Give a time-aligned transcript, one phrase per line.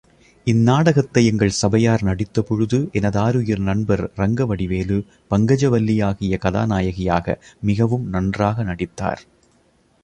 [0.47, 4.97] இந் நாடகத்தை எங்கள் சபையார் நடித்தபொழுது எனதாருயிர் நண்பர் ரங்கவடிவேலு
[5.31, 7.37] பங்கஜவல்லியாகிய கதா நாயகியாக
[7.61, 9.23] மிகவும் நன்றாக நடித்தார்.